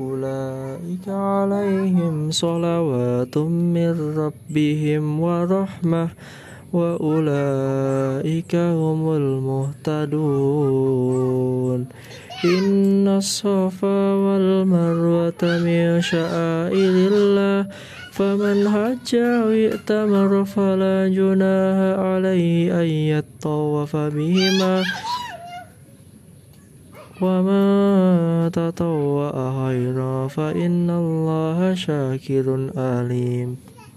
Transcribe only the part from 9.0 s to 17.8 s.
المهتدون. إن الصفا والمروة من شعائر الله